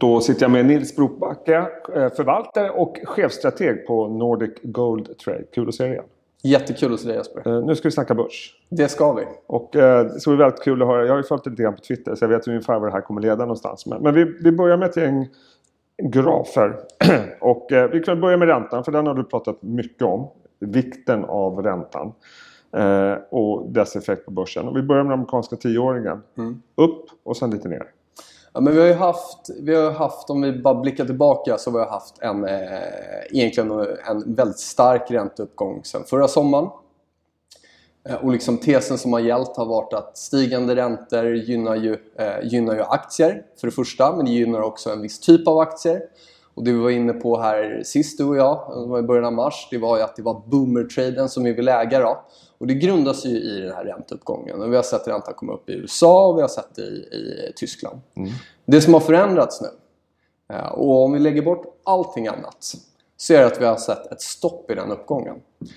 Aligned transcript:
Då 0.00 0.20
sitter 0.20 0.42
jag 0.42 0.50
med 0.50 0.66
Nils 0.66 0.96
Brokbacke, 0.96 1.56
eh, 1.94 2.12
förvaltare 2.12 2.70
och 2.70 2.98
chefstrateg 3.04 3.86
på 3.86 4.08
Nordic 4.08 4.54
Gold 4.62 5.18
Trade. 5.18 5.44
Kul 5.54 5.68
att 5.68 5.74
se 5.74 5.84
dig 5.84 5.92
igen. 5.92 6.04
Jättekul 6.42 6.94
att 6.94 7.00
se 7.00 7.08
dig 7.08 7.16
Jesper. 7.16 7.48
Eh, 7.48 7.64
nu 7.64 7.76
ska 7.76 7.88
vi 7.88 7.92
snacka 7.92 8.14
börs. 8.14 8.54
Det 8.68 8.88
ska 8.88 9.12
vi. 9.12 9.24
Och 9.46 9.76
eh, 9.76 10.04
det 10.04 10.20
ska 10.20 10.30
bli 10.30 10.38
väldigt 10.38 10.62
kul 10.62 10.82
att 10.82 10.88
höra. 10.88 11.02
Jag 11.02 11.12
har 11.12 11.16
ju 11.16 11.22
följt 11.22 11.44
det 11.44 11.50
lite 11.50 11.62
grann 11.62 11.74
på 11.74 11.80
Twitter 11.80 12.14
så 12.14 12.24
jag 12.24 12.28
vet 12.28 12.48
ungefär 12.48 12.78
var 12.78 12.86
det 12.86 12.92
här 12.92 13.00
kommer 13.00 13.20
leda 13.20 13.36
någonstans. 13.36 13.86
Men, 13.86 14.02
men 14.02 14.14
vi, 14.14 14.24
vi 14.24 14.52
börjar 14.52 14.76
med 14.76 14.88
ett 14.88 14.96
gäng 14.96 15.28
grafer. 16.02 16.76
och 17.40 17.72
eh, 17.72 17.90
vi 17.90 18.00
kan 18.00 18.20
börja 18.20 18.36
med 18.36 18.48
räntan 18.48 18.84
för 18.84 18.92
den 18.92 19.06
har 19.06 19.14
du 19.14 19.24
pratat 19.24 19.62
mycket 19.62 20.02
om. 20.02 20.28
Vikten 20.60 21.24
av 21.24 21.62
räntan. 21.62 22.12
Eh, 22.76 23.14
och 23.30 23.72
dess 23.72 23.96
effekt 23.96 24.24
på 24.24 24.30
börsen. 24.30 24.68
Och 24.68 24.76
vi 24.76 24.82
börjar 24.82 25.02
med 25.02 25.10
den 25.10 25.18
amerikanska 25.18 25.56
tioåringen. 25.56 26.22
Mm. 26.38 26.62
Upp 26.74 27.04
och 27.22 27.36
sen 27.36 27.50
lite 27.50 27.68
ner. 27.68 27.86
Ja, 28.52 28.60
men 28.60 28.74
vi 28.74 28.80
har 28.80 28.86
ju 28.86 28.94
haft, 28.94 29.50
vi 29.60 29.74
har 29.74 29.90
haft, 29.90 30.30
om 30.30 30.42
vi 30.42 30.52
bara 30.52 30.74
blickar 30.74 31.04
tillbaka, 31.04 31.58
så 31.58 31.70
har 31.70 31.78
vi 31.78 31.84
haft 31.84 32.18
en, 32.18 32.44
eh, 32.44 32.78
egentligen 33.30 33.70
en 34.06 34.34
väldigt 34.34 34.58
stark 34.58 35.10
ränteuppgång 35.10 35.84
sedan 35.84 36.04
förra 36.04 36.28
sommaren. 36.28 36.68
Eh, 38.08 38.14
och 38.14 38.32
liksom 38.32 38.58
tesen 38.58 38.98
som 38.98 39.12
har 39.12 39.20
gällt 39.20 39.56
har 39.56 39.66
varit 39.66 39.92
att 39.92 40.18
stigande 40.18 40.76
räntor 40.76 41.34
gynnar 41.34 41.76
ju, 41.76 41.96
eh, 42.18 42.42
gynnar 42.42 42.74
ju 42.74 42.82
aktier 42.82 43.42
för 43.60 43.66
det 43.66 43.72
första, 43.72 44.16
men 44.16 44.24
det 44.24 44.30
gynnar 44.30 44.60
också 44.60 44.90
en 44.90 45.02
viss 45.02 45.20
typ 45.20 45.48
av 45.48 45.58
aktier. 45.58 46.02
Och 46.58 46.64
det 46.64 46.72
vi 46.72 46.78
var 46.78 46.90
inne 46.90 47.12
på 47.12 47.40
här 47.40 47.82
sist 47.84 48.18
du 48.18 48.24
och 48.24 48.36
jag, 48.36 48.82
det 48.82 48.86
var 48.86 48.98
i 48.98 49.02
början 49.02 49.24
av 49.24 49.32
mars, 49.32 49.68
det 49.70 49.78
var 49.78 49.96
ju 49.96 50.02
att 50.02 50.16
det 50.16 50.22
var 50.22 50.42
boomer-traden 50.46 51.28
som 51.28 51.44
vi 51.44 51.52
vill 51.52 51.68
äga. 51.68 52.00
Då. 52.00 52.24
Och 52.58 52.66
det 52.66 52.74
grundas 52.74 53.26
ju 53.26 53.30
i 53.30 53.60
den 53.60 53.72
här 53.72 53.84
ränteuppgången. 53.84 54.62
Och 54.62 54.72
vi 54.72 54.76
har 54.76 54.82
sett 54.82 55.08
räntan 55.08 55.34
komma 55.34 55.52
upp 55.52 55.70
i 55.70 55.72
USA 55.72 56.28
och 56.28 56.36
vi 56.36 56.40
har 56.40 56.48
sett 56.48 56.74
det 56.74 56.82
i, 56.82 56.84
i 56.84 57.52
Tyskland. 57.56 58.00
Mm. 58.16 58.30
Det 58.66 58.80
som 58.80 58.94
har 58.94 59.00
förändrats 59.00 59.60
nu, 59.60 59.68
eh, 60.56 60.68
och 60.68 61.04
om 61.04 61.12
vi 61.12 61.18
lägger 61.18 61.42
bort 61.42 61.80
allting 61.84 62.26
annat, 62.26 62.74
så 63.16 63.34
är 63.34 63.38
det 63.38 63.46
att 63.46 63.60
vi 63.60 63.64
har 63.64 63.76
sett 63.76 64.12
ett 64.12 64.22
stopp 64.22 64.70
i 64.70 64.74
den 64.74 64.90
uppgången. 64.90 65.36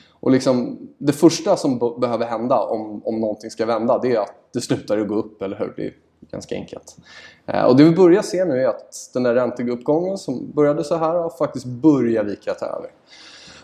Och 0.10 0.32
liksom, 0.32 0.80
det 0.98 1.14
första 1.14 1.58
som 1.58 1.96
behöver 2.00 2.26
hända 2.26 2.60
om, 2.60 3.02
om 3.06 3.20
någonting 3.20 3.50
ska 3.50 3.66
vända, 3.66 4.00
det 4.00 4.16
är 4.16 4.20
att 4.20 4.36
det 4.54 4.62
slutar 4.62 4.98
att 4.98 5.08
gå 5.08 5.16
upp, 5.16 5.42
eller 5.42 5.58
hur? 5.58 5.98
Ganska 6.32 6.56
enkelt. 6.56 6.98
Eh, 7.46 7.64
och 7.64 7.78
det 7.78 7.84
vi 7.84 7.92
börjar 7.92 8.22
se 8.22 8.46
nu 8.46 8.62
är 8.62 8.68
att 8.68 9.10
den 9.14 9.24
där 9.24 9.34
ränteuppgången 9.34 10.18
som 10.18 10.52
började 10.52 10.84
så 10.84 10.96
här 10.96 11.16
har 11.16 11.30
faktiskt 11.30 11.66
börjat 11.66 12.26
vika 12.26 12.52
över. 12.52 12.90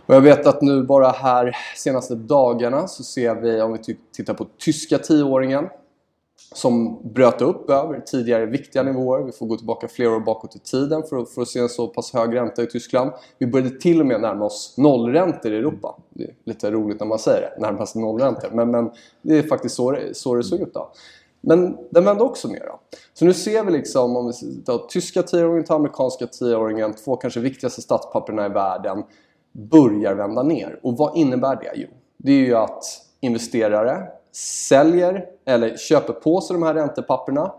Och 0.05 0.15
jag 0.15 0.21
vet 0.21 0.47
att 0.47 0.61
nu 0.61 0.83
bara 0.83 1.09
här 1.09 1.55
senaste 1.75 2.15
dagarna 2.15 2.87
så 2.87 3.03
ser 3.03 3.35
vi, 3.35 3.61
om 3.61 3.73
vi 3.73 3.97
tittar 4.15 4.33
på 4.33 4.47
tyska 4.57 4.97
tioåringen 4.97 5.69
som 6.53 6.99
bröt 7.13 7.41
upp 7.41 7.69
över 7.69 7.99
tidigare 7.99 8.45
viktiga 8.45 8.83
nivåer. 8.83 9.23
Vi 9.23 9.31
får 9.31 9.45
gå 9.45 9.57
tillbaka 9.57 9.87
flera 9.87 10.15
år 10.15 10.19
bakåt 10.19 10.55
i 10.55 10.59
tiden 10.59 11.03
för 11.03 11.17
att, 11.17 11.29
för 11.29 11.41
att 11.41 11.47
se 11.47 11.59
en 11.59 11.69
så 11.69 11.87
pass 11.87 12.13
hög 12.13 12.35
ränta 12.35 12.63
i 12.63 12.65
Tyskland. 12.65 13.11
Vi 13.37 13.47
började 13.47 13.79
till 13.79 13.99
och 13.99 14.05
med 14.05 14.21
närma 14.21 14.45
oss 14.45 14.73
nollräntor 14.77 15.53
i 15.53 15.57
Europa. 15.57 15.95
Det 16.09 16.23
är 16.23 16.33
lite 16.43 16.71
roligt 16.71 16.99
när 16.99 17.07
man 17.07 17.19
säger 17.19 17.41
det, 17.41 17.61
närma 17.61 17.85
sig 17.85 18.01
nollräntor. 18.01 18.49
Men, 18.53 18.71
men 18.71 18.91
det 19.21 19.37
är 19.37 19.43
faktiskt 19.43 19.75
så 19.75 19.91
det, 19.91 20.17
så 20.17 20.35
det 20.35 20.43
såg 20.43 20.59
ut 20.59 20.73
då. 20.73 20.91
Men 21.47 21.77
den 21.89 22.05
vände 22.05 22.23
också 22.23 22.47
ner. 22.47 22.65
Då. 22.65 22.79
Så 23.13 23.25
nu 23.25 23.33
ser 23.33 23.63
vi 23.63 23.71
liksom, 23.71 24.17
om 24.17 24.27
vi 24.27 24.63
tar 24.63 24.87
tyska 24.87 25.23
tioåringen 25.23 25.63
till 25.63 25.73
amerikanska 25.73 26.27
tioåringen, 26.27 26.93
två 26.93 27.15
kanske 27.15 27.39
viktigaste 27.39 27.81
statspapperna 27.81 28.45
i 28.45 28.49
världen 28.49 29.03
börjar 29.51 30.15
vända 30.15 30.43
ner. 30.43 30.79
Och 30.83 30.97
vad 30.97 31.17
innebär 31.17 31.55
det? 31.55 31.71
Jo, 31.75 31.87
det 32.17 32.31
är 32.31 32.45
ju 32.45 32.55
att 32.55 32.83
investerare 33.19 34.07
säljer 34.67 35.25
eller 35.45 35.77
köper 35.77 36.13
på 36.13 36.41
sig 36.41 36.53
de 36.53 36.63
här 36.63 36.73
räntepapperna 36.73 37.51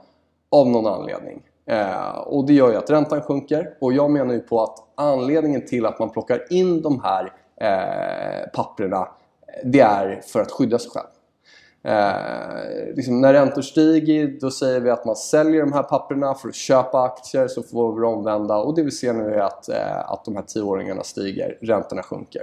av 0.50 0.69
någon 0.69 0.86
anledning. 0.86 1.42
Eh, 1.66 2.19
och 2.19 2.47
det 2.47 2.53
gör 2.53 2.70
ju 2.70 2.77
att 2.77 2.91
räntan 2.91 3.20
sjunker 3.20 3.75
och 3.81 3.92
jag 3.92 4.11
menar 4.11 4.34
ju 4.34 4.41
på 4.41 4.62
att 4.62 4.78
anledningen 4.94 5.66
till 5.66 5.86
att 5.86 5.98
man 5.98 6.11
plockar 6.11 6.53
in 6.53 6.83
de 6.83 7.00
här 7.00 7.33
eh, 7.61 8.50
papperna 8.53 9.09
det 9.65 9.81
är 9.81 10.21
för 10.27 10.41
att 10.41 10.50
skydda 10.50 10.78
sig 10.78 10.91
själv. 10.91 11.06
Eh, 11.88 12.94
liksom 12.94 13.21
när 13.21 13.32
räntor 13.32 13.62
stiger 13.62 14.38
då 14.41 14.50
säger 14.50 14.81
vi 14.81 14.91
att 14.91 15.04
man 15.04 15.16
säljer 15.16 15.60
de 15.60 15.72
här 15.72 15.82
papperna 15.82 16.34
för 16.34 16.49
att 16.49 16.54
köpa 16.54 17.03
aktier 17.03 17.49
så 17.49 17.62
får 17.62 18.00
vi 18.00 18.06
omvända 18.06 18.56
och 18.56 18.75
det 18.75 18.82
vi 18.82 18.91
ser 18.91 19.12
nu 19.12 19.34
är 19.34 19.38
att, 19.38 19.69
eh, 19.69 20.10
att 20.10 20.25
de 20.25 20.37
här 20.37 20.43
tioåringarna 20.43 21.03
stiger, 21.03 21.59
räntorna 21.60 22.03
sjunker. 22.03 22.43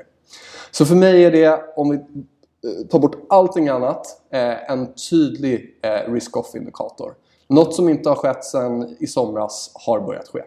Så 0.72 0.86
för 0.86 0.96
mig 0.96 1.26
är 1.26 1.32
det, 1.32 1.64
om 1.76 1.90
vi 1.90 1.96
eh, 1.96 2.88
tar 2.88 3.00
bort 3.00 3.16
allting 3.30 3.70
annat, 3.70 4.08
eh, 4.32 4.72
en 4.72 4.94
tydlig 5.10 5.80
eh, 5.82 6.14
risk-off-indikator. 6.14 7.14
Något 7.48 7.76
som 7.76 7.90
inte 7.90 8.10
har 8.10 8.16
skett 8.16 8.44
sedan 8.44 8.96
i 9.00 9.08
somras 9.08 9.72
har 9.74 10.02
börjat 10.02 10.28
ske. 10.28 10.42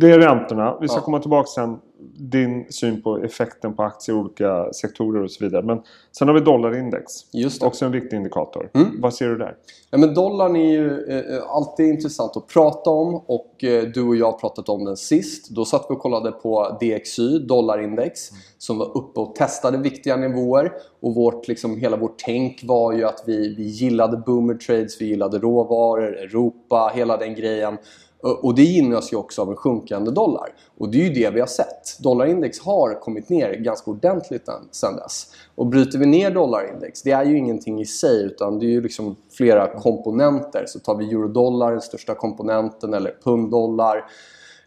Det 0.00 0.10
är 0.10 0.18
räntorna. 0.18 0.78
Vi 0.80 0.88
ska 0.88 0.96
ja. 0.96 1.02
komma 1.02 1.18
tillbaka 1.18 1.46
sen 1.46 1.78
din 2.16 2.66
syn 2.70 3.02
på 3.02 3.18
effekten 3.18 3.76
på 3.76 3.82
aktier 3.82 4.16
i 4.16 4.18
olika 4.18 4.72
sektorer 4.72 5.22
och 5.22 5.30
så 5.30 5.44
vidare. 5.44 5.62
Men 5.62 5.82
sen 6.18 6.28
har 6.28 6.34
vi 6.34 6.40
dollarindex. 6.40 7.12
Just 7.32 7.60
det. 7.60 7.66
Också 7.66 7.84
en 7.84 7.92
viktig 7.92 8.16
indikator. 8.16 8.70
Mm. 8.74 9.00
Vad 9.00 9.14
ser 9.14 9.28
du 9.28 9.38
där? 9.38 9.56
Ja, 9.90 9.98
men 9.98 10.14
dollarn 10.14 10.56
är 10.56 10.70
ju 10.70 11.06
eh, 11.08 11.42
alltid 11.48 11.86
intressant 11.86 12.36
att 12.36 12.46
prata 12.46 12.90
om 12.90 13.14
och 13.14 13.64
eh, 13.64 13.82
du 13.82 14.02
och 14.02 14.16
jag 14.16 14.26
har 14.26 14.38
pratat 14.38 14.68
om 14.68 14.84
den 14.84 14.96
sist. 14.96 15.50
Då 15.50 15.64
satt 15.64 15.86
vi 15.88 15.94
och 15.94 15.98
kollade 15.98 16.32
på 16.32 16.78
DXY, 16.80 17.38
dollarindex, 17.38 18.30
mm. 18.30 18.42
som 18.58 18.78
var 18.78 18.96
uppe 18.96 19.20
och 19.20 19.34
testade 19.34 19.78
viktiga 19.78 20.16
nivåer. 20.16 20.72
Och 21.00 21.14
vårt, 21.14 21.48
liksom, 21.48 21.76
hela 21.76 21.96
vårt 21.96 22.18
tänk 22.18 22.60
var 22.64 22.92
ju 22.92 23.04
att 23.04 23.22
vi, 23.26 23.54
vi 23.54 23.64
gillade 23.64 24.16
boomer 24.16 24.54
trades, 24.54 25.00
vi 25.00 25.06
gillade 25.06 25.38
råvaror, 25.38 26.16
Europa, 26.16 26.92
hela 26.94 27.16
den 27.16 27.34
grejen. 27.34 27.78
Och 28.22 28.54
det 28.54 28.62
gynnas 28.62 29.12
ju 29.12 29.16
också 29.16 29.42
av 29.42 29.50
en 29.50 29.56
sjunkande 29.56 30.10
dollar. 30.10 30.48
Och 30.78 30.88
det 30.88 30.98
är 30.98 31.08
ju 31.08 31.14
det 31.14 31.30
vi 31.30 31.40
har 31.40 31.46
sett. 31.46 31.98
Dollarindex 31.98 32.60
har 32.60 33.00
kommit 33.00 33.28
ner 33.28 33.54
ganska 33.54 33.90
ordentligt 33.90 34.48
sedan 34.70 34.96
dess. 34.96 35.26
Och 35.54 35.66
bryter 35.66 35.98
vi 35.98 36.06
ner 36.06 36.30
dollarindex, 36.30 37.02
det 37.02 37.10
är 37.10 37.24
ju 37.24 37.38
ingenting 37.38 37.80
i 37.80 37.86
sig 37.86 38.24
utan 38.24 38.58
det 38.58 38.66
är 38.66 38.70
ju 38.70 38.80
liksom 38.80 39.16
flera 39.30 39.80
komponenter. 39.80 40.64
Så 40.66 40.78
tar 40.78 40.96
vi 40.96 41.10
eurodollar, 41.10 41.72
den 41.72 41.80
största 41.80 42.14
komponenten, 42.14 42.94
eller 42.94 43.16
punddollar. 43.24 43.96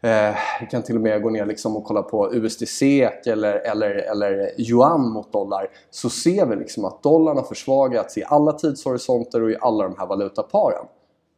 Eh, 0.01 0.35
vi 0.61 0.67
kan 0.71 0.83
till 0.83 0.95
och 0.95 1.01
med 1.01 1.21
gå 1.21 1.29
ner 1.29 1.45
liksom 1.45 1.77
och 1.77 1.83
kolla 1.83 2.01
på 2.01 2.33
USD-SEK 2.33 3.27
eller, 3.27 3.53
eller, 3.53 3.89
eller 3.89 4.61
yuan 4.61 5.09
mot 5.09 5.33
dollar. 5.33 5.69
Så 5.89 6.09
ser 6.09 6.45
vi 6.45 6.55
liksom 6.55 6.85
att 6.85 7.03
dollarn 7.03 7.37
har 7.37 7.43
försvagats 7.43 8.17
i 8.17 8.23
alla 8.27 8.51
tidshorisonter 8.51 9.43
och 9.43 9.51
i 9.51 9.57
alla 9.61 9.83
de 9.83 9.95
här 9.97 10.07
valutaparen. 10.07 10.85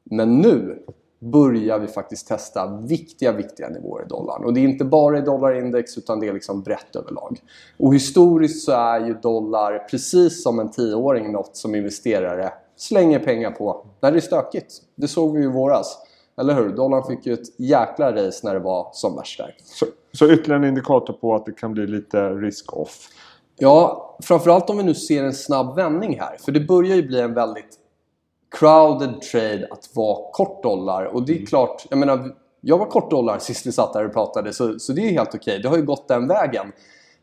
Men 0.03 0.38
nu 0.38 0.83
börjar 1.19 1.79
vi 1.79 1.88
faktiskt 1.88 2.28
testa 2.28 2.78
viktiga, 2.78 3.31
viktiga 3.31 3.69
nivåer 3.69 4.03
i 4.05 4.07
dollarn. 4.07 4.44
Och 4.44 4.53
det 4.53 4.59
är 4.59 4.63
inte 4.63 4.85
bara 4.85 5.17
i 5.17 5.22
dollarindex 5.22 5.97
utan 5.97 6.19
det 6.19 6.28
är 6.28 6.33
liksom 6.33 6.61
brett 6.61 6.95
överlag. 6.95 7.39
Och 7.79 7.95
historiskt 7.95 8.66
så 8.66 8.72
är 8.72 9.05
ju 9.07 9.13
dollar, 9.13 9.88
precis 9.91 10.44
som 10.44 10.59
en 10.59 10.72
tioåring, 10.72 11.31
något 11.31 11.57
som 11.57 11.75
investerare 11.75 12.53
slänger 12.75 13.19
pengar 13.19 13.51
på 13.51 13.85
när 14.01 14.11
det 14.11 14.17
är 14.17 14.22
stökigt. 14.22 14.73
Det 14.95 15.07
såg 15.07 15.33
vi 15.33 15.39
ju 15.39 15.45
i 15.45 15.51
våras. 15.51 15.97
Eller 16.41 16.53
hur? 16.53 16.69
Dollarn 16.69 17.03
fick 17.03 17.25
ju 17.25 17.33
ett 17.33 17.59
jäkla 17.59 18.11
race 18.11 18.47
när 18.47 18.53
det 18.53 18.59
var 18.59 18.89
som 18.94 19.16
värst 19.16 19.38
där. 19.38 19.56
Så, 19.63 19.85
så 20.13 20.31
ytterligare 20.31 20.61
en 20.61 20.67
indikator 20.67 21.13
på 21.13 21.35
att 21.35 21.45
det 21.45 21.51
kan 21.51 21.73
bli 21.73 21.88
lite 21.88 22.29
risk-off? 22.29 23.07
Ja, 23.59 24.17
framförallt 24.23 24.69
om 24.69 24.77
vi 24.77 24.83
nu 24.83 24.95
ser 24.95 25.23
en 25.23 25.33
snabb 25.33 25.75
vändning 25.75 26.19
här. 26.19 26.38
För 26.39 26.51
det 26.51 26.59
börjar 26.59 26.95
ju 26.95 27.07
bli 27.07 27.22
en 27.22 27.33
väldigt 27.33 27.77
crowded 28.51 29.21
trade 29.21 29.67
att 29.71 29.89
vara 29.93 30.31
kort 30.31 30.63
dollar. 30.63 31.05
Och 31.05 31.25
det 31.25 31.31
är 31.31 31.35
mm. 31.35 31.45
klart, 31.45 31.85
jag 31.89 31.99
menar, 31.99 32.35
jag 32.61 32.77
var 32.77 32.85
kort 32.85 33.11
dollar 33.11 33.39
sist 33.39 33.65
vi 33.65 33.71
satt 33.71 33.95
här 33.95 34.05
och 34.05 34.13
pratade 34.13 34.53
så, 34.53 34.79
så 34.79 34.93
det 34.93 35.01
är 35.01 35.11
helt 35.11 35.29
okej. 35.29 35.39
Okay. 35.39 35.61
Det 35.61 35.69
har 35.69 35.77
ju 35.77 35.85
gått 35.85 36.07
den 36.07 36.27
vägen. 36.27 36.71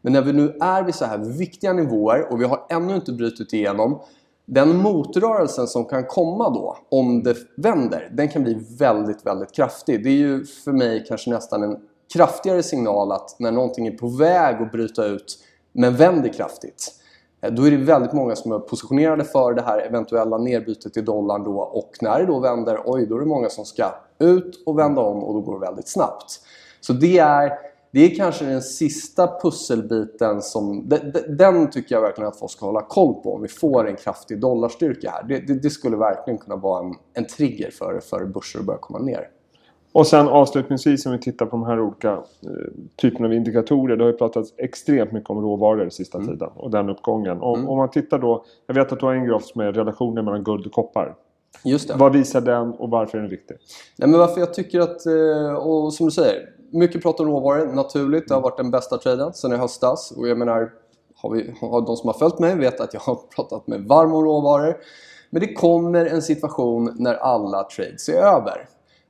Men 0.01 0.13
när 0.13 0.23
vi 0.23 0.33
nu 0.33 0.57
är 0.61 0.83
vid 0.83 0.95
så 0.95 1.05
här 1.05 1.19
viktiga 1.19 1.73
nivåer 1.73 2.33
och 2.33 2.41
vi 2.41 2.45
har 2.45 2.67
ännu 2.69 2.95
inte 2.95 3.13
brutit 3.13 3.53
igenom 3.53 4.01
den 4.47 4.77
motrörelsen 4.77 5.67
som 5.67 5.85
kan 5.85 6.05
komma 6.05 6.51
då, 6.51 6.79
om 6.89 7.23
det 7.23 7.37
vänder, 7.57 8.11
den 8.13 8.29
kan 8.29 8.43
bli 8.43 8.67
väldigt, 8.79 9.27
väldigt 9.27 9.53
kraftig. 9.53 10.05
Det 10.05 10.09
är 10.09 10.17
ju 10.17 10.45
för 10.45 10.73
mig 10.73 11.05
kanske 11.09 11.31
nästan 11.31 11.63
en 11.63 11.77
kraftigare 12.15 12.63
signal 12.63 13.13
att 13.13 13.37
när 13.39 13.53
någonting 13.53 13.87
är 13.87 13.91
på 13.91 14.09
väg 14.09 14.57
att 14.63 14.73
bryta 14.73 15.05
ut 15.05 15.39
men 15.73 15.97
vänder 15.97 16.33
kraftigt 16.33 16.93
Eh, 17.45 17.53
då 17.53 17.67
är 17.67 17.71
det 17.71 17.77
väldigt 17.77 18.13
många 18.13 18.37
som 18.37 18.53
är 18.53 18.59
positionerade 18.59 19.25
för 19.25 19.55
det 19.55 19.63
här 19.63 19.79
eventuella 19.79 20.39
nedbytet 20.39 20.97
i 20.97 21.01
dollarn 21.01 21.45
då 21.45 21.59
och 21.61 21.91
när 22.01 22.19
det 22.19 22.27
då 22.27 22.41
vänder, 22.41 22.81
oj, 22.85 23.07
då 23.07 23.17
är 23.17 23.21
det 23.21 23.27
många 23.27 23.49
som 23.49 23.65
ska 23.65 23.85
ut 24.19 24.63
och 24.67 24.79
vända 24.79 25.01
om 25.01 25.25
och 25.25 25.35
då 25.35 25.41
går 25.41 25.61
det 25.61 25.67
väldigt 25.67 25.89
snabbt. 25.89 26.41
Så 26.81 26.93
det 26.93 27.19
är, 27.19 27.53
det 27.91 28.01
är 28.01 28.17
kanske 28.17 28.45
den 28.45 28.63
sista 28.63 29.41
pusselbiten 29.43 30.43
som, 30.43 30.89
den 31.29 31.71
tycker 31.71 31.95
jag 31.95 32.03
verkligen 32.03 32.29
att 32.29 32.39
folk 32.39 32.53
ska 32.53 32.67
hålla 32.67 32.83
koll 32.83 33.15
på 33.15 33.35
om 33.35 33.43
vi 33.43 33.49
får 33.49 33.89
en 33.89 33.97
kraftig 33.97 34.41
dollarstyrka 34.41 35.11
här. 35.11 35.25
Det, 35.29 35.39
det, 35.39 35.55
det 35.55 35.71
skulle 35.71 35.97
verkligen 35.97 36.39
kunna 36.39 36.57
vara 36.57 36.87
en, 36.87 36.95
en 37.15 37.27
trigger 37.27 37.71
för, 37.71 38.01
för 38.01 38.25
börser 38.25 38.59
att 38.59 38.65
börja 38.65 38.79
komma 38.79 38.99
ner. 38.99 39.29
Och 39.95 40.07
sen 40.07 40.29
avslutningsvis 40.29 41.07
om 41.07 41.13
vi 41.13 41.19
tittar 41.19 41.47
på 41.47 41.57
de 41.57 41.67
här 41.67 41.81
olika 41.81 42.13
eh, 42.13 42.21
typerna 42.97 43.27
av 43.27 43.33
indikatorer. 43.35 43.97
Det 43.97 44.05
har 44.05 44.11
ju 44.11 44.17
pratats 44.17 44.53
extremt 44.57 45.13
mycket 45.13 45.31
om 45.31 45.41
råvaror 45.41 45.89
sista 45.89 46.19
mm. 46.19 46.31
tiden 46.31 46.51
och 46.57 46.71
den 46.71 46.91
uppgången. 46.91 47.41
Och, 47.41 47.57
mm. 47.57 47.69
Om 47.69 47.79
man 47.79 47.91
tittar 47.91 48.19
då, 48.19 48.45
jag 48.67 48.75
vet 48.75 48.93
att 48.93 49.01
du 49.01 49.07
har 49.07 49.15
en 49.15 49.27
graf 49.27 49.45
som 49.45 49.61
är 49.61 49.73
relationen 49.73 50.25
mellan 50.25 50.45
guld 50.45 50.67
och 50.67 50.73
koppar. 50.73 51.15
Just 51.65 51.89
det. 51.89 51.95
Vad 51.97 52.13
visar 52.13 52.41
den 52.41 52.71
och 52.71 52.91
varför 52.91 53.19
är 53.19 53.23
den 53.23 53.31
viktig? 53.31 53.57
Nej, 53.97 54.09
men 54.09 54.21
varför 54.21 54.41
jag 54.41 54.55
tycker 54.55 54.81
att, 54.81 55.07
eh, 55.07 55.55
och 55.55 55.95
som 55.95 56.07
du 56.07 56.13
säger, 56.13 56.49
mycket 56.71 57.03
prat 57.03 57.21
om 57.21 57.27
råvaror, 57.27 57.73
naturligt. 57.73 58.29
Det 58.29 58.35
har 58.35 58.43
varit 58.43 58.57
den 58.57 58.71
bästa 58.71 58.99
traden 58.99 59.33
sedan 59.35 59.53
i 59.53 59.57
höstas. 59.57 60.11
Och 60.17 60.29
jag 60.29 60.39
menar, 60.39 60.71
har, 61.17 61.31
vi, 61.31 61.55
har 61.61 61.87
de 61.87 61.97
som 61.97 62.09
har 62.09 62.15
följt 62.15 62.39
mig 62.39 62.59
vet 62.59 62.81
att 62.81 62.95
jag 62.95 63.01
har 63.01 63.15
pratat 63.37 63.67
med 63.67 63.81
varm 63.81 64.13
om 64.13 64.25
råvaror. 64.25 64.77
Men 65.31 65.41
det 65.41 65.55
kommer 65.55 66.07
en 66.07 66.23
situation 66.23 66.95
när 66.99 67.15
alla 67.15 67.63
trades 67.63 68.09
är 68.09 68.23
över. 68.23 68.69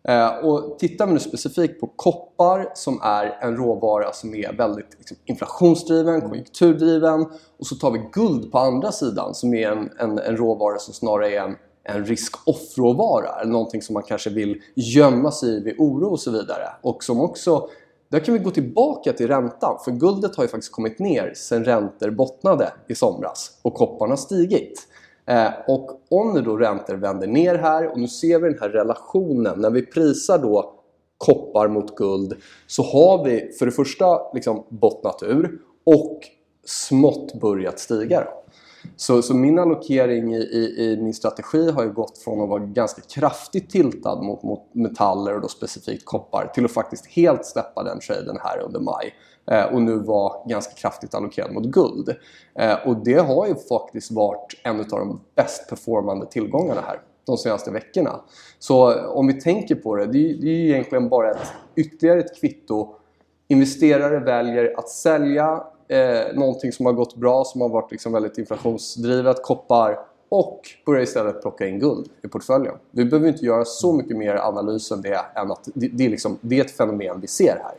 Eh, 0.09 0.29
och 0.29 0.79
tittar 0.79 1.07
vi 1.07 1.13
nu 1.13 1.19
specifikt 1.19 1.81
på 1.81 1.87
koppar 1.87 2.71
som 2.75 3.01
är 3.03 3.39
en 3.41 3.57
råvara 3.57 4.13
som 4.13 4.35
är 4.35 4.53
väldigt 4.53 4.97
liksom, 4.99 5.17
inflationsdriven, 5.25 6.21
konjunkturdriven. 6.21 7.27
Och 7.59 7.67
så 7.67 7.75
tar 7.75 7.91
vi 7.91 8.03
guld 8.13 8.53
på 8.53 8.59
andra 8.59 8.93
sidan 8.93 9.35
som 9.35 9.55
är 9.55 9.71
en, 9.71 9.91
en, 9.99 10.19
en 10.19 10.37
råvara 10.37 10.79
som 10.79 10.95
snarare 10.95 11.31
är 11.31 11.41
en, 11.41 11.57
en 11.83 12.05
risk-off-råvara. 12.05 13.45
Någonting 13.45 13.83
som 13.83 13.95
man 13.95 14.03
kanske 14.03 14.31
vill 14.31 14.63
gömma 14.75 15.31
sig 15.31 15.57
i 15.57 15.61
vid 15.61 15.75
oro 15.79 16.09
och 16.09 16.21
så 16.21 16.31
vidare. 16.31 16.69
Och 16.83 17.05
som 17.05 17.21
också 17.21 17.69
där 18.09 18.21
kan 18.21 18.35
vi 18.35 18.41
gå 18.41 18.51
tillbaka 18.51 19.13
till 19.13 19.29
räntan, 19.29 19.79
för 19.85 19.91
guldet 19.91 20.37
har 20.37 20.45
ju 20.45 20.49
faktiskt 20.49 20.73
kommit 20.73 20.99
ner 20.99 21.33
sen 21.37 21.65
räntor 21.65 22.11
bottnade 22.11 22.73
i 22.89 22.95
somras 22.95 23.59
och 23.63 23.75
kopparn 23.75 24.11
har 24.11 24.17
stigit. 24.17 24.89
Eh, 25.27 25.51
och 25.69 26.03
om 26.11 26.35
nu 26.35 26.41
då 26.41 26.57
räntor 26.57 26.95
vänder 26.95 27.27
ner 27.27 27.55
här 27.55 27.93
och 27.93 28.01
nu 28.01 28.09
ser 28.09 28.39
vi 28.39 28.49
den 28.49 28.59
här 28.61 28.69
relationen 28.69 29.61
när 29.61 29.71
vi 29.71 29.87
prisar 29.87 30.39
då 30.39 30.75
koppar 31.19 31.69
mot 31.69 31.97
guld 31.97 32.35
så 32.67 32.83
har 32.83 33.25
vi 33.25 33.53
för 33.59 33.67
det 33.67 33.73
första 33.73 34.33
liksom 34.33 34.67
bottnat 34.69 35.23
ur 35.23 35.59
och 35.87 36.21
smått 36.65 37.41
börjat 37.41 37.79
stiga. 37.79 38.21
Då. 38.21 38.45
Så, 38.97 39.23
så, 39.23 39.35
min 39.35 39.59
allokering 39.59 40.35
i, 40.35 40.39
i, 40.39 40.85
i, 40.85 40.97
min 41.03 41.15
strategi 41.15 41.71
har 41.71 41.85
ju 41.85 41.93
gått 41.93 42.19
från 42.19 42.43
att 42.43 42.49
vara 42.49 42.65
ganska 42.65 43.03
kraftigt 43.03 43.71
tiltad 43.71 44.23
mot, 44.23 44.43
mot 44.43 44.75
metaller 44.75 45.35
och 45.35 45.41
då 45.41 45.49
specifikt 45.49 46.05
koppar 46.05 46.51
till 46.55 46.65
att 46.65 46.73
faktiskt 46.73 47.07
helt 47.07 47.47
släppa 47.47 47.83
den 47.83 48.01
traden 48.01 48.37
här 48.41 48.59
under 48.61 48.81
maj. 48.81 49.15
Eh, 49.51 49.65
och 49.65 49.83
nu 49.83 49.99
var 49.99 50.49
ganska 50.49 50.75
kraftigt 50.75 51.15
allokerad 51.15 51.53
mot 51.53 51.65
guld. 51.65 52.17
Eh, 52.55 52.75
och 52.87 52.97
det 52.97 53.19
har 53.19 53.47
ju 53.47 53.55
faktiskt 53.55 54.11
varit 54.11 54.61
en 54.63 54.81
av 54.81 54.87
de 54.87 55.21
bäst 55.35 55.69
performande 55.69 56.27
tillgångarna 56.27 56.81
här 56.81 57.01
de 57.27 57.37
senaste 57.37 57.71
veckorna. 57.71 58.21
Så 58.59 59.07
om 59.09 59.27
vi 59.27 59.41
tänker 59.41 59.75
på 59.75 59.97
det, 59.97 60.07
det 60.07 60.19
är, 60.19 60.35
det 60.35 60.47
är 60.47 60.57
ju 60.57 60.71
egentligen 60.71 61.09
bara 61.09 61.31
ett, 61.31 61.53
ytterligare 61.77 62.21
ett 62.21 62.41
kvitto. 62.41 62.95
Investerare 63.49 64.19
väljer 64.19 64.79
att 64.79 64.89
sälja 64.89 65.65
eh, 65.89 66.35
någonting 66.35 66.73
som 66.73 66.87
har 66.87 66.93
gått 66.93 67.17
bra, 67.17 67.45
som 67.45 67.61
har 67.61 67.69
varit 67.69 67.91
liksom 67.91 68.13
väldigt 68.13 68.39
inflationsdrivet, 68.39 69.43
koppar 69.43 69.99
och 70.29 70.61
börjar 70.87 71.03
istället 71.03 71.43
plocka 71.43 71.67
in 71.67 71.79
guld 71.79 72.09
i 72.23 72.29
portföljen. 72.29 72.75
Vi 72.91 73.05
behöver 73.05 73.29
inte 73.29 73.45
göra 73.45 73.65
så 73.65 73.93
mycket 73.93 74.17
mer 74.17 74.35
analys 74.37 74.91
än 74.91 75.03
det 75.03 75.21
än 75.35 75.51
att 75.51 75.69
det, 75.75 75.89
det, 75.89 76.05
är, 76.05 76.11
liksom, 76.11 76.39
det 76.41 76.61
är 76.61 76.65
ett 76.65 76.77
fenomen 76.77 77.21
vi 77.21 77.27
ser 77.27 77.61
här. 77.63 77.75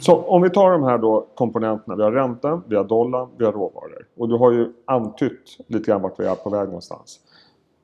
Så 0.00 0.16
om 0.16 0.42
vi 0.42 0.50
tar 0.50 0.70
de 0.70 0.82
här 0.82 0.98
då 0.98 1.26
komponenterna. 1.34 1.96
Vi 1.96 2.02
har 2.02 2.12
räntan, 2.12 2.62
vi 2.68 2.76
har 2.76 2.84
dollarn, 2.84 3.28
vi 3.36 3.44
har 3.44 3.52
råvaror. 3.52 4.06
Och 4.16 4.28
du 4.28 4.36
har 4.36 4.52
ju 4.52 4.72
antytt 4.84 5.58
lite 5.66 5.90
grann 5.90 6.02
vart 6.02 6.20
vi 6.20 6.26
är 6.26 6.34
på 6.34 6.50
väg 6.50 6.66
någonstans. 6.66 7.20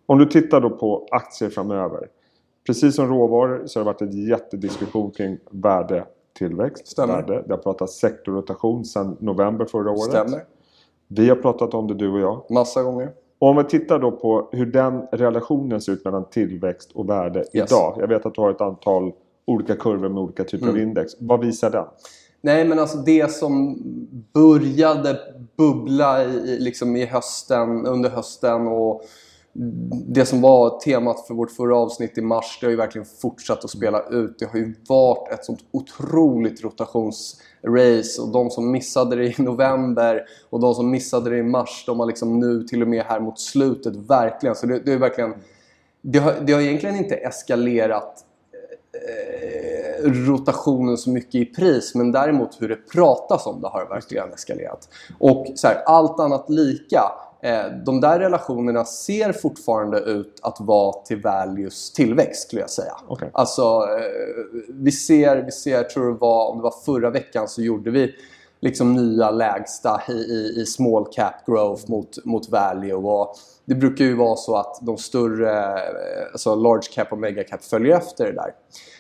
Om 0.07 0.19
du 0.19 0.27
tittar 0.27 0.61
då 0.61 0.71
på 0.71 1.07
aktier 1.11 1.51
framöver. 1.51 2.09
Precis 2.67 2.97
som 2.97 3.09
råvaror 3.09 3.63
så 3.67 3.81
har 3.81 3.85
det 3.85 3.93
varit 3.93 4.03
en 4.03 4.27
jättediskussion 4.29 5.11
kring 5.11 5.39
värdetillväxt. 5.51 6.87
Stämmer. 6.89 7.15
Värde. 7.15 7.43
Det 7.47 7.53
har 7.53 7.59
pratat 7.59 7.91
sektorrotation 7.91 8.85
sedan 8.85 9.17
november 9.21 9.65
förra 9.65 9.91
året. 9.91 10.03
Stämmer. 10.03 10.45
Vi 11.09 11.29
har 11.29 11.37
pratat 11.37 11.75
om 11.75 11.87
det 11.87 11.95
du 11.95 12.11
och 12.13 12.21
jag. 12.21 12.43
Massa 12.51 12.83
gånger. 12.83 13.11
Och 13.39 13.49
om 13.49 13.57
vi 13.57 13.65
tittar 13.65 13.99
då 13.99 14.11
på 14.11 14.49
hur 14.53 14.67
den 14.67 15.07
relationen 15.13 15.81
ser 15.81 15.93
ut 15.93 16.05
mellan 16.05 16.25
tillväxt 16.25 16.91
och 16.95 17.09
värde 17.09 17.39
Yes. 17.39 17.71
idag. 17.73 17.97
Jag 17.99 18.09
vet 18.09 18.27
att 18.27 18.35
du 18.35 18.41
har 18.41 18.51
ett 18.51 18.61
antal 18.61 19.13
olika 19.51 19.77
kurvor 19.77 20.09
med 20.09 20.23
olika 20.23 20.45
typer 20.45 20.67
av 20.67 20.75
Mm. 20.77 20.89
index. 20.89 21.13
Vad 21.19 21.41
visar 21.41 21.71
den? 21.71 21.85
Nej, 22.43 22.65
men 22.65 22.79
alltså 22.79 22.99
det 22.99 23.33
som 23.33 23.79
började 24.35 25.19
bubbla 25.57 26.25
i, 26.25 26.59
liksom 26.59 26.97
i 26.97 27.05
hösten, 27.07 27.87
under 27.87 28.11
hösten 28.11 28.67
och 28.67 29.03
det 30.07 30.27
som 30.27 30.41
var 30.41 30.81
temat 30.81 31.27
för 31.27 31.35
vårt 31.35 31.51
förra 31.51 31.77
avsnitt 31.77 32.19
i 32.19 32.21
mars, 32.21 32.59
det 32.61 32.67
har 32.67 32.71
ju 32.71 32.77
verkligen 32.77 33.07
fortsatt 33.23 33.65
att 33.65 33.71
spela 33.71 34.03
ut. 34.11 34.39
Det 34.39 34.45
har 34.45 34.59
ju 34.59 34.75
varit 34.89 35.33
ett 35.33 35.45
sånt 35.45 35.61
otroligt 35.71 36.65
rotationsrace 36.65 38.23
och 38.23 38.33
de 38.33 38.51
som 38.51 38.71
missade 38.71 39.17
det 39.17 39.25
i 39.25 39.35
november 39.39 40.25
och 40.51 40.61
de 40.61 40.75
som 40.75 40.91
missade 40.91 41.31
det 41.31 41.39
i 41.39 41.43
mars, 41.43 41.85
de 41.87 42.01
har 42.01 42.07
liksom 42.07 42.39
nu 42.39 42.63
till 42.63 42.83
och 42.83 42.89
med 42.89 43.05
här 43.05 43.21
mot 43.21 43.41
slutet 43.41 43.97
verkligen. 43.97 44.57
Så 44.57 44.67
det, 44.67 44.79
det 44.79 44.93
är 44.93 44.99
verkligen... 44.99 45.35
Det 46.03 46.19
har, 46.19 46.35
det 46.47 46.53
har 46.53 46.61
egentligen 46.61 46.97
inte 46.97 47.15
eskalerat 47.15 48.25
rotationen 50.05 50.97
så 50.97 51.11
mycket 51.11 51.35
i 51.35 51.45
pris 51.45 51.95
men 51.95 52.13
däremot 52.13 52.63
hur 52.63 52.69
det 52.69 52.77
pratas 52.77 53.47
om 53.47 53.61
det 53.61 53.69
har 53.69 53.87
verkligen 53.89 54.33
eskalerat. 54.33 54.89
Och 55.19 55.47
så 55.55 55.67
här, 55.67 55.83
allt 55.87 56.21
annat 56.21 56.51
lika. 56.51 57.03
Eh, 57.43 57.67
de 57.87 58.01
där 58.01 58.19
relationerna 58.19 58.85
ser 58.85 59.33
fortfarande 59.33 60.01
ut 60.01 60.41
att 60.43 60.57
vara 60.61 60.93
till 60.93 61.21
values 61.21 61.93
tillväxt 61.93 62.43
skulle 62.43 62.61
jag 62.61 62.71
säga. 62.71 62.93
Okej. 63.09 63.31
Alltså, 63.33 63.63
eh, 63.63 64.61
vi 64.69 64.93
ser, 64.93 65.37
vi 65.37 65.51
ser, 65.51 65.83
tror 65.83 66.13
det 66.13 66.19
var, 66.19 66.51
om 66.51 66.57
det 66.57 66.63
var 66.63 66.75
förra 66.85 67.11
veckan 67.11 67.49
så 67.49 67.63
gjorde 67.63 67.91
vi 67.91 68.15
liksom 68.61 68.93
nya 68.93 69.31
lägsta 69.31 70.03
i, 70.09 70.13
i, 70.13 70.55
i 70.61 70.67
small 70.67 71.07
cap 71.13 71.35
growth 71.47 71.91
mot, 71.91 72.25
mot 72.25 72.49
value. 72.49 72.95
Och 72.95 73.35
det 73.65 73.75
brukar 73.75 74.05
ju 74.05 74.15
vara 74.17 74.37
så 74.37 74.57
att 74.57 74.79
de 74.83 74.97
större, 74.99 75.53
eh, 75.63 76.33
alltså 76.33 76.55
large 76.55 76.89
cap 76.95 77.13
och 77.13 77.19
mega 77.19 77.45
cap 77.45 77.65
följer 77.65 77.97
efter 77.97 78.25
det 78.25 78.33
där. 78.33 78.55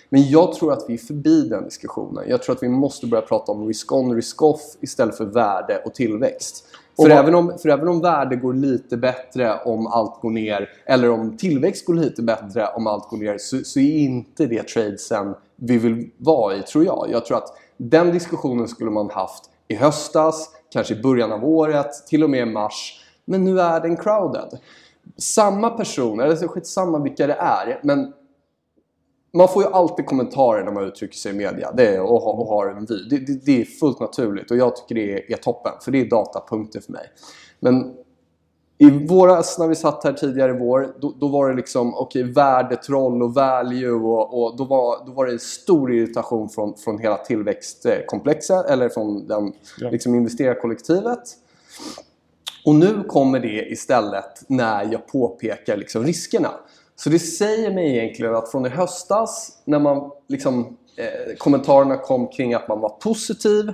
Men 0.08 0.30
jag 0.30 0.52
tror 0.52 0.72
att 0.72 0.84
vi 0.88 0.94
är 0.94 0.98
förbi 0.98 1.48
den 1.48 1.64
diskussionen. 1.64 2.24
Jag 2.28 2.42
tror 2.42 2.56
att 2.56 2.62
vi 2.62 2.68
måste 2.68 3.06
börja 3.06 3.22
prata 3.22 3.52
om 3.52 3.66
risk 3.68 3.92
on, 3.92 4.14
risk 4.14 4.42
off 4.42 4.60
istället 4.80 5.16
för 5.16 5.24
värde 5.24 5.82
och 5.84 5.94
tillväxt. 5.94 6.64
Och 6.96 7.04
För, 7.04 7.10
vad- 7.10 7.18
även 7.18 7.34
om, 7.34 7.58
för 7.58 7.68
även 7.68 7.88
om 7.88 8.00
värde 8.00 8.36
går 8.36 8.54
lite 8.54 8.96
bättre 8.96 9.54
om 9.64 9.86
allt 9.86 10.20
går 10.20 10.30
ner 10.30 10.68
eller 10.86 11.10
om 11.10 11.36
tillväxt 11.36 11.86
går 11.86 11.94
lite 11.94 12.22
bättre 12.22 12.66
om 12.66 12.86
allt 12.86 13.08
går 13.08 13.16
ner 13.16 13.38
så, 13.38 13.58
så 13.64 13.80
är 13.80 13.96
inte 13.98 14.46
det 14.46 14.62
tradesen 14.68 15.34
vi 15.56 15.78
vill 15.78 16.10
vara 16.16 16.56
i, 16.56 16.62
tror 16.62 16.84
jag. 16.84 17.06
Jag 17.10 17.24
tror 17.26 17.36
att 17.36 17.48
den 17.82 18.10
diskussionen 18.12 18.68
skulle 18.68 18.90
man 18.90 19.10
haft 19.10 19.44
i 19.68 19.74
höstas, 19.74 20.48
kanske 20.72 20.94
i 20.94 21.02
början 21.02 21.32
av 21.32 21.44
året, 21.44 22.06
till 22.06 22.24
och 22.24 22.30
med 22.30 22.40
i 22.48 22.50
mars. 22.50 23.04
Men 23.24 23.44
nu 23.44 23.60
är 23.60 23.80
den 23.80 23.96
crowded. 23.96 24.58
Samma 25.16 25.70
personer, 25.70 26.24
eller 26.24 26.48
skitsamma 26.48 26.98
vilka 26.98 27.26
det 27.26 27.34
är, 27.34 27.80
men 27.82 28.12
man 29.34 29.48
får 29.48 29.62
ju 29.62 29.68
alltid 29.68 30.06
kommentarer 30.06 30.64
när 30.64 30.72
man 30.72 30.84
uttrycker 30.84 31.16
sig 31.16 31.32
i 31.32 31.34
media 31.34 31.72
det 31.72 31.86
är, 31.86 32.00
och, 32.02 32.22
har- 32.22 32.40
och 32.40 32.46
har 32.46 32.66
en 32.68 32.84
vy. 32.86 32.94
Det, 33.10 33.18
det, 33.18 33.44
det 33.44 33.60
är 33.60 33.64
fullt 33.64 34.00
naturligt 34.00 34.50
och 34.50 34.56
jag 34.56 34.76
tycker 34.76 34.94
det 34.94 35.12
är, 35.12 35.32
är 35.32 35.36
toppen 35.36 35.72
för 35.80 35.90
det 35.92 36.00
är 36.00 36.10
datapunkter 36.10 36.80
för 36.80 36.92
mig. 36.92 37.06
Men 37.60 37.94
i 38.82 38.90
våras 39.06 39.58
när 39.58 39.68
vi 39.68 39.74
satt 39.74 40.04
här 40.04 40.12
tidigare 40.12 40.50
i 40.50 40.58
vår 40.58 40.94
då, 41.00 41.14
då 41.20 41.28
var 41.28 41.48
det 41.48 41.56
liksom 41.56 41.94
okej 41.94 42.22
värdetroll 42.22 43.22
och 43.22 43.34
value 43.34 43.90
och, 43.90 44.42
och 44.42 44.56
då, 44.56 44.64
var, 44.64 45.06
då 45.06 45.12
var 45.12 45.26
det 45.26 45.32
en 45.32 45.38
stor 45.38 45.92
irritation 45.92 46.48
från, 46.48 46.74
från 46.76 46.98
hela 46.98 47.16
tillväxtkomplexet 47.16 48.66
eller 48.66 48.88
från 48.88 49.26
den, 49.26 49.52
Ja. 49.78 49.90
liksom 49.90 50.14
investerarkollektivet. 50.14 51.20
Och 52.66 52.74
nu 52.74 53.04
kommer 53.08 53.40
det 53.40 53.70
istället 53.70 54.42
när 54.46 54.92
jag 54.92 55.06
påpekar 55.06 55.76
liksom 55.76 56.04
riskerna. 56.04 56.50
Så 56.96 57.10
det 57.10 57.18
säger 57.18 57.74
mig 57.74 57.96
egentligen 57.98 58.34
att 58.34 58.50
från 58.50 58.66
i 58.66 58.68
höstas 58.68 59.58
när 59.64 59.78
man 59.78 60.10
liksom, 60.28 60.76
eh, 60.96 61.36
kommentarerna 61.38 61.96
kom 61.96 62.28
kring 62.28 62.54
att 62.54 62.68
man 62.68 62.80
var 62.80 62.88
positiv 62.88 63.72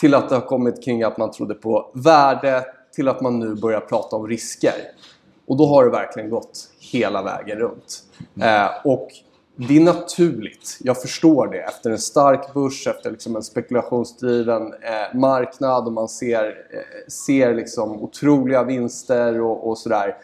till 0.00 0.14
att 0.14 0.28
det 0.28 0.34
har 0.34 0.46
kommit 0.46 0.84
kring 0.84 1.02
att 1.02 1.18
man 1.18 1.30
trodde 1.30 1.54
på 1.54 1.90
värde 1.94 2.64
till 2.98 3.08
att 3.08 3.20
man 3.20 3.40
nu 3.40 3.54
börjar 3.54 3.80
prata 3.80 4.16
om 4.16 4.28
risker. 4.28 4.74
Och 5.46 5.56
då 5.56 5.66
har 5.66 5.84
det 5.84 5.90
verkligen 5.90 6.30
gått 6.30 6.70
hela 6.92 7.22
vägen 7.22 7.58
runt. 7.58 8.02
Eh, 8.40 8.68
och 8.84 9.08
det 9.56 9.76
är 9.76 9.80
naturligt. 9.80 10.78
Jag 10.80 11.00
förstår 11.00 11.46
det. 11.46 11.58
Efter 11.58 11.90
en 11.90 11.98
stark 11.98 12.54
börs, 12.54 12.86
efter 12.86 13.10
liksom 13.10 13.36
en 13.36 13.42
spekulationsdriven 13.42 14.62
eh, 14.62 15.18
marknad 15.18 15.86
och 15.86 15.92
man 15.92 16.08
ser, 16.08 16.44
eh, 16.46 17.08
ser 17.08 17.54
liksom 17.54 18.02
otroliga 18.02 18.64
vinster 18.64 19.40
och, 19.40 19.68
och 19.68 19.78
sådär. 19.78 20.16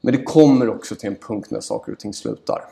Men 0.00 0.14
det 0.14 0.22
kommer 0.22 0.68
också 0.68 0.94
till 0.94 1.08
en 1.08 1.16
punkt 1.16 1.50
när 1.50 1.60
saker 1.60 1.92
och 1.92 1.98
ting 1.98 2.14
slutar. 2.14 2.64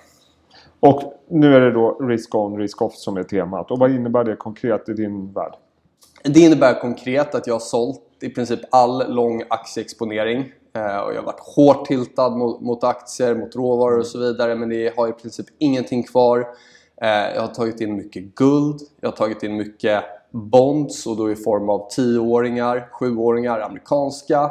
Och 0.81 1.02
nu 1.28 1.55
är 1.55 1.61
det 1.61 1.73
då 1.73 1.99
risk 2.00 2.35
on, 2.35 2.59
risk 2.59 2.83
off 2.83 2.95
som 2.95 3.17
är 3.17 3.23
temat. 3.23 3.71
Och 3.71 3.78
vad 3.78 3.90
innebär 3.90 4.25
det 4.25 4.37
konkret 4.37 4.88
i 4.88 4.93
din 4.93 5.33
värld? 5.33 5.52
Det 6.23 6.40
innebär 6.40 6.81
konkret 6.81 7.35
att 7.35 7.47
jag 7.47 7.55
har 7.55 7.61
sålt 7.61 8.08
i 8.21 8.29
princip 8.29 8.61
all 8.71 9.15
lång 9.15 9.43
aktieexponering. 9.51 10.53
Eh, 10.77 10.99
och 10.99 11.13
jag 11.13 11.19
har 11.19 11.27
varit 11.27 11.41
hårt 11.57 11.87
tiltad 11.87 12.31
mot, 12.31 12.61
mot 12.61 12.85
aktier, 12.85 13.35
mot 13.35 13.57
råvaror 13.57 13.99
och 13.99 14.07
så 14.07 14.19
vidare. 14.19 14.55
Men 14.55 14.69
det 14.69 14.97
har 14.97 15.09
i 15.09 15.13
princip 15.13 15.47
ingenting 15.59 16.03
kvar. 16.03 16.47
Eh, 17.03 17.35
jag 17.35 17.41
har 17.41 17.49
tagit 17.49 17.81
in 17.81 17.97
mycket 17.97 18.35
guld. 18.35 18.81
Jag 19.01 19.09
har 19.09 19.17
tagit 19.17 19.43
in 19.43 19.57
mycket 19.57 20.05
bonds 20.31 21.07
och 21.07 21.17
då 21.17 21.31
i 21.31 21.37
form 21.37 21.71
av 21.71 21.89
10-åringar, 21.91 22.89
7-åringar, 23.01 23.61
amerikanska. 23.61 24.51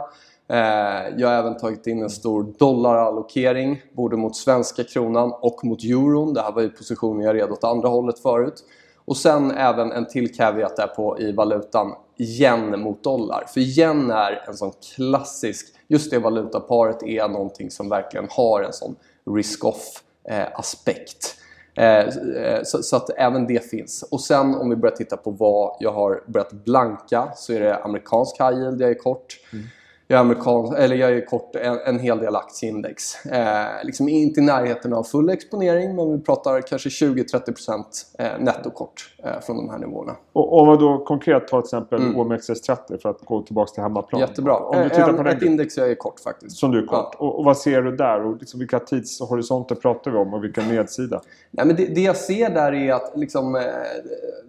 Eh, 0.50 1.18
jag 1.18 1.28
har 1.28 1.36
även 1.36 1.58
tagit 1.58 1.88
in 1.88 2.02
en 2.02 2.10
stor 2.10 2.54
dollarallokering 2.60 3.82
både 3.94 4.18
mot 4.18 4.36
svenska 4.36 4.84
kronan 4.84 5.34
och 5.42 5.60
mot 5.64 5.84
euron. 5.84 6.34
Det 6.34 6.42
här 6.42 6.52
var 6.52 6.62
ju 6.62 6.70
positioner 6.70 7.26
jag 7.26 7.36
red 7.36 7.52
åt 7.52 7.64
andra 7.64 7.88
hållet 7.88 8.20
förut. 8.20 8.64
Och 9.06 9.18
sen 9.18 9.52
även 9.52 9.92
en 9.92 10.08
till 10.08 10.36
caveat 10.36 10.76
där 10.76 10.88
på 10.88 11.20
i 11.20 11.32
valutan 11.32 11.94
yen 12.20 12.80
mot 12.80 13.04
dollar. 13.04 13.46
För 13.54 13.60
yen 13.60 14.12
är 14.12 14.44
en 14.48 14.58
sån 14.58 14.72
klassisk, 14.96 15.68
just 15.88 16.12
det 16.12 16.20
valutaparet 16.20 17.04
är 17.04 17.28
någonting 17.28 17.72
som 17.72 17.90
verkligen 17.90 18.28
har 18.30 18.62
en 18.62 18.74
sån 18.74 18.96
risk-off 19.36 20.04
eh, 20.30 20.48
aspekt. 20.54 21.36
Eh, 21.76 22.08
eh, 22.08 22.64
så, 22.64 22.84
så, 22.84 22.96
att 22.96 23.10
även 23.18 23.48
det 23.48 23.70
finns. 23.70 24.04
Och 24.12 24.22
sen 24.22 24.56
om 24.56 24.70
vi 24.70 24.76
börjar 24.76 24.96
titta 24.96 25.18
på 25.18 25.32
vad 25.32 25.78
jag 25.80 25.92
har 25.92 26.24
börjat 26.28 26.52
blanka 26.52 27.32
så 27.36 27.54
är 27.54 27.60
det 27.60 27.78
amerikansk 27.78 28.40
high 28.40 28.60
yield 28.60 28.82
jag 28.82 28.90
är 28.90 29.00
kort. 29.00 29.40
Mm 29.54 29.66
jag 30.10 30.18
är, 30.18 30.22
amerikan, 30.22 30.76
eller 30.76 30.96
jag 30.96 31.12
är 31.12 31.26
kort 31.26 31.56
en, 31.56 31.80
en 31.86 32.00
hel 32.00 32.20
del 32.20 32.36
aktieindex. 32.36 33.26
Eh, 33.26 33.66
liksom 33.84 34.10
inte 34.10 34.40
i 34.40 34.44
närheten 34.44 34.94
av 34.94 35.04
full 35.04 35.30
exponering 35.30 35.96
men 35.96 36.12
vi 36.12 36.24
pratar 36.24 36.62
kanske 36.62 36.90
20-30% 36.90 37.84
eh, 38.20 38.26
nettokort 38.40 39.16
eh, 39.24 39.40
från 39.46 39.58
de 39.58 39.70
här 39.70 39.78
nivåerna. 39.78 40.16
Och 40.34 40.60
om 40.60 40.68
man 40.68 40.78
då 40.78 40.98
konkret 40.98 41.48
tar 41.48 41.62
till 41.62 41.66
exempel 41.66 42.02
mm. 42.02 42.16
OMXS30 42.16 43.02
för 43.02 43.10
att 43.10 43.26
gå 43.26 43.42
tillbaka 43.42 43.72
till 43.72 43.84
hemmaplan. 43.84 44.22
Jättebra. 44.22 44.56
Om 44.56 44.84
du 44.84 44.90
tittar 44.90 45.10
en, 45.10 45.18
på 45.18 45.24
den, 45.24 45.38
ett 45.38 45.44
index 45.44 45.78
jag 45.78 45.92
är 45.92 45.96
kort 45.96 46.20
faktiskt. 46.20 46.58
Som 46.58 46.72
du 46.72 46.78
är 46.84 46.86
kort. 46.86 47.16
Ja. 47.20 47.26
Och, 47.26 47.40
och, 47.40 47.46
vad 47.46 47.58
ser 47.58 47.82
du 47.82 47.96
där? 47.96 48.26
Och 48.26 48.38
liksom 48.38 48.60
vilka 48.60 48.80
tidshorisonter 48.80 49.76
pratar 49.76 50.12
vi 50.12 50.18
om 50.18 50.34
och 50.34 50.44
vilka 50.44 50.62
nedsida? 50.62 51.22
Nej, 51.52 51.66
men 51.66 51.76
det, 51.76 51.86
det 51.86 52.02
jag 52.02 52.18
ser 52.18 52.50
där 52.50 52.74
är 52.74 52.94
att 52.94 53.12
liksom, 53.16 53.56
eh, 53.56 53.62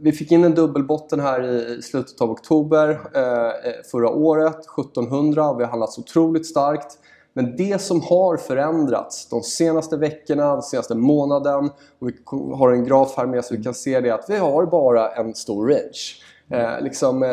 vi 0.01 0.13
fick 0.13 0.33
in 0.33 0.45
en 0.45 0.55
dubbelbotten 0.55 1.21
här 1.21 1.43
i 1.43 1.83
slutet 1.83 2.21
av 2.21 2.31
oktober 2.31 2.91
eh, 2.91 3.71
förra 3.91 4.11
året, 4.11 4.59
1700 4.79 5.48
vi 5.57 5.63
har 5.63 5.71
handlats 5.71 5.99
otroligt 5.99 6.47
starkt. 6.47 6.99
Men 7.33 7.57
det 7.57 7.81
som 7.81 8.01
har 8.01 8.37
förändrats 8.37 9.29
de 9.29 9.43
senaste 9.43 9.97
veckorna, 9.97 10.53
den 10.53 10.63
senaste 10.63 10.95
månaden 10.95 11.71
och 11.99 12.09
vi 12.09 12.13
har 12.55 12.73
en 12.73 12.85
graf 12.85 13.15
här 13.17 13.27
med 13.27 13.45
så 13.45 13.57
vi 13.57 13.63
kan 13.63 13.75
se 13.75 14.01
det 14.01 14.11
att 14.11 14.25
vi 14.29 14.37
har 14.37 14.67
bara 14.67 15.09
en 15.09 15.35
stor 15.35 15.69
range. 15.69 16.15
Eh, 16.51 16.81
liksom, 16.81 17.23
eh, 17.23 17.31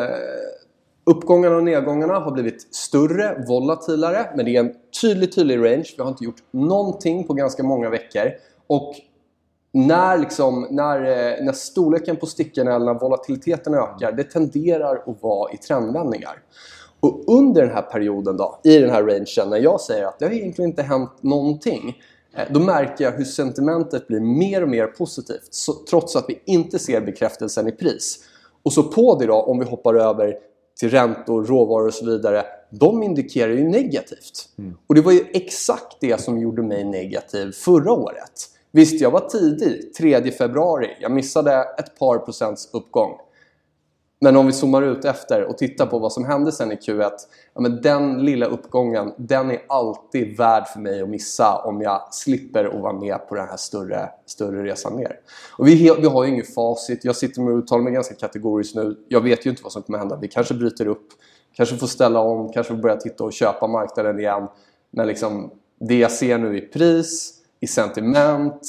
uppgångarna 1.10 1.56
och 1.56 1.64
nedgångarna 1.64 2.18
har 2.18 2.30
blivit 2.30 2.74
större, 2.74 3.44
volatilare 3.48 4.26
men 4.36 4.44
det 4.44 4.56
är 4.56 4.60
en 4.60 4.74
tydlig, 5.00 5.34
tydlig 5.34 5.58
range. 5.58 5.94
Vi 5.96 6.02
har 6.02 6.08
inte 6.08 6.24
gjort 6.24 6.42
någonting 6.50 7.26
på 7.26 7.34
ganska 7.34 7.62
många 7.62 7.90
veckor. 7.90 8.30
Och 8.66 8.94
när, 9.72 10.18
liksom, 10.18 10.66
när, 10.70 11.00
eh, 11.00 11.44
när 11.44 11.52
storleken 11.52 12.16
på 12.16 12.26
stickorna 12.26 12.74
eller 12.74 12.86
när 12.86 13.00
volatiliteten 13.00 13.74
ökar, 13.74 14.12
det 14.12 14.24
tenderar 14.24 14.96
att 14.96 15.22
vara 15.22 15.52
i 15.52 15.56
trendvändningar. 15.56 16.42
Och 17.00 17.24
under 17.26 17.62
den 17.62 17.70
här 17.70 17.82
perioden 17.82 18.36
då, 18.36 18.60
i 18.64 18.78
den 18.78 18.90
här 18.90 19.02
rangen, 19.02 19.50
när 19.50 19.58
jag 19.58 19.80
säger 19.80 20.06
att 20.06 20.18
det 20.18 20.24
har 20.24 20.32
egentligen 20.32 20.70
inte 20.70 20.82
hänt 20.82 21.12
någonting. 21.20 22.02
Eh, 22.36 22.44
då 22.50 22.60
märker 22.60 23.04
jag 23.04 23.12
hur 23.12 23.24
sentimentet 23.24 24.08
blir 24.08 24.20
mer 24.20 24.62
och 24.62 24.68
mer 24.68 24.86
positivt 24.86 25.48
så, 25.50 25.72
trots 25.90 26.16
att 26.16 26.24
vi 26.28 26.42
inte 26.44 26.78
ser 26.78 27.00
bekräftelsen 27.00 27.68
i 27.68 27.72
pris. 27.72 28.18
Och 28.62 28.72
så 28.72 28.82
på 28.82 29.18
det 29.18 29.26
då, 29.26 29.34
om 29.34 29.58
vi 29.58 29.64
hoppar 29.64 29.94
över 29.94 30.36
till 30.80 30.90
räntor, 30.90 31.44
råvaror 31.44 31.86
och 31.86 31.94
så 31.94 32.06
vidare. 32.06 32.44
De 32.70 33.02
indikerar 33.02 33.52
ju 33.52 33.68
negativt. 33.68 34.48
Mm. 34.58 34.74
Och 34.86 34.94
det 34.94 35.00
var 35.00 35.12
ju 35.12 35.24
exakt 35.32 35.96
det 36.00 36.20
som 36.20 36.38
gjorde 36.38 36.62
mig 36.62 36.84
negativ 36.84 37.52
förra 37.52 37.92
året. 37.92 38.50
Visst, 38.72 39.00
jag 39.00 39.10
var 39.10 39.28
tidig, 39.28 39.94
3 39.94 40.30
februari. 40.30 40.96
Jag 41.00 41.12
missade 41.12 41.52
ett 41.78 41.98
par 41.98 42.18
procents 42.18 42.68
uppgång. 42.72 43.10
Men 44.20 44.36
om 44.36 44.46
vi 44.46 44.52
zoomar 44.52 44.82
ut 44.82 45.04
efter 45.04 45.44
och 45.44 45.58
tittar 45.58 45.86
på 45.86 45.98
vad 45.98 46.12
som 46.12 46.24
hände 46.24 46.52
sen 46.52 46.72
i 46.72 46.74
Q1. 46.74 47.10
Ja, 47.54 47.60
men 47.60 47.82
den 47.82 48.24
lilla 48.24 48.46
uppgången, 48.46 49.12
den 49.16 49.50
är 49.50 49.58
alltid 49.68 50.36
värd 50.36 50.66
för 50.66 50.80
mig 50.80 51.02
att 51.02 51.08
missa 51.08 51.56
om 51.56 51.82
jag 51.82 52.14
slipper 52.14 52.64
att 52.64 52.80
vara 52.80 52.92
med 52.92 53.28
på 53.28 53.34
den 53.34 53.48
här 53.48 53.56
större, 53.56 54.10
större 54.26 54.64
resan 54.64 54.96
ner. 54.96 55.20
Och 55.58 55.66
vi, 55.66 55.94
vi 56.00 56.06
har 56.06 56.24
ju 56.24 56.30
inget 56.30 56.54
facit. 56.54 57.04
Jag 57.04 57.16
sitter 57.16 57.40
med 57.40 57.52
och 57.52 57.58
uttalar 57.58 57.82
mig 57.82 57.92
ganska 57.92 58.14
kategoriskt 58.14 58.76
nu. 58.76 58.96
Jag 59.08 59.20
vet 59.20 59.46
ju 59.46 59.50
inte 59.50 59.62
vad 59.62 59.72
som 59.72 59.82
kommer 59.82 59.98
hända. 59.98 60.16
Vi 60.16 60.28
kanske 60.28 60.54
bryter 60.54 60.86
upp, 60.86 61.08
kanske 61.56 61.76
får 61.76 61.86
ställa 61.86 62.20
om, 62.20 62.52
kanske 62.52 62.74
får 62.74 62.82
börja 62.82 62.96
titta 62.96 63.24
och 63.24 63.32
köpa 63.32 63.66
marknaden 63.66 64.18
igen. 64.18 64.48
Men 64.90 65.06
liksom, 65.06 65.50
det 65.80 65.98
jag 65.98 66.12
ser 66.12 66.38
nu 66.38 66.58
i 66.58 66.60
pris, 66.60 67.32
i 67.60 67.66
sentiment 67.66 68.62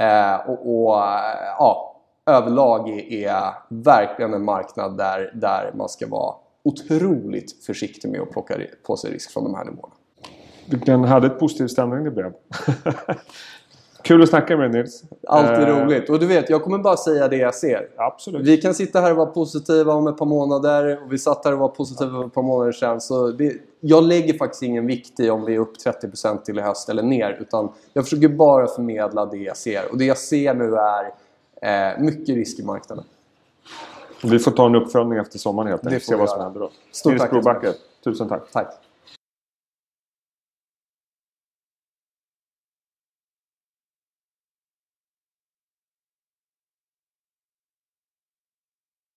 eh, 0.00 0.50
och, 0.50 0.84
och 0.84 0.98
eh, 0.98 1.54
ja, 1.58 1.89
överlag 2.26 2.88
är 3.10 3.54
verkligen 3.68 4.34
en 4.34 4.44
marknad 4.44 4.96
där, 4.96 5.32
där 5.34 5.72
man 5.74 5.88
ska 5.88 6.06
vara 6.06 6.34
otroligt 6.62 7.64
försiktig 7.66 8.10
med 8.10 8.20
att 8.20 8.30
plocka 8.30 8.54
på 8.86 8.96
sig 8.96 9.10
risk 9.10 9.30
från 9.32 9.44
de 9.44 9.54
här 9.54 9.64
nivåerna. 9.64 9.94
Vilken 10.70 11.04
härligt 11.04 11.38
positiv 11.38 11.66
stämning 11.66 12.04
det 12.04 12.10
blev. 12.10 12.32
Kul 14.02 14.22
att 14.22 14.28
snacka 14.28 14.56
med 14.56 14.72
dig 14.72 14.82
Nils. 14.82 15.02
Alltid 15.28 15.68
eh. 15.68 15.76
roligt. 15.76 16.10
Och 16.10 16.18
du 16.18 16.26
vet, 16.26 16.50
jag 16.50 16.62
kommer 16.62 16.78
bara 16.78 16.96
säga 16.96 17.28
det 17.28 17.36
jag 17.36 17.54
ser. 17.54 17.88
Absolut. 17.96 18.46
Vi 18.46 18.56
kan 18.56 18.74
sitta 18.74 19.00
här 19.00 19.10
och 19.10 19.16
vara 19.16 19.26
positiva 19.26 19.92
om 19.94 20.06
ett 20.06 20.16
par 20.16 20.26
månader. 20.26 21.04
Och 21.04 21.12
vi 21.12 21.18
satt 21.18 21.44
här 21.44 21.52
och 21.52 21.58
var 21.58 21.68
positiva 21.68 22.10
för 22.10 22.26
ett 22.26 22.34
par 22.34 22.42
månader 22.42 22.72
sedan. 22.72 23.00
Så 23.00 23.28
det, 23.28 23.52
jag 23.80 24.04
lägger 24.04 24.34
faktiskt 24.34 24.62
ingen 24.62 24.86
vikt 24.86 25.20
i 25.20 25.30
om 25.30 25.44
vi 25.44 25.54
är 25.54 25.58
upp 25.58 25.72
30% 25.86 26.42
till 26.42 26.58
i 26.58 26.62
höst 26.62 26.88
eller 26.88 27.02
ner. 27.02 27.38
Utan 27.40 27.72
jag 27.92 28.04
försöker 28.04 28.28
bara 28.28 28.66
förmedla 28.66 29.26
det 29.26 29.36
jag 29.36 29.56
ser. 29.56 29.92
Och 29.92 29.98
det 29.98 30.04
jag 30.04 30.18
ser 30.18 30.54
nu 30.54 30.74
är 30.74 31.14
Eh, 31.60 31.98
mycket 31.98 32.34
risk 32.34 32.58
i 32.58 32.62
marknaden. 32.62 33.04
Vi 34.22 34.38
får 34.38 34.50
ta 34.50 34.66
en 34.66 34.74
uppföljning 34.74 35.18
efter 35.18 35.38
sommaren 35.38 35.68
helt 35.68 35.86
enkelt. 35.86 36.04
Se 36.04 36.14
vad 36.14 36.30
som 36.30 36.40
händer 36.40 36.60
då. 36.60 36.70
Stort 36.92 37.18
tack. 37.18 37.32
Nils 37.32 37.44
Brobacke, 37.44 37.72
tusen 38.04 38.28
tack. 38.28 38.50
Tack. 38.52 38.74